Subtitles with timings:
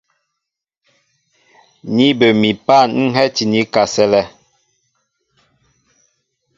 [1.95, 4.21] Ni bə mi pân ń hɛ́ti ní kasɛ́lɛ.